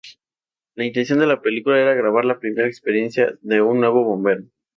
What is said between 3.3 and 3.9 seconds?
de un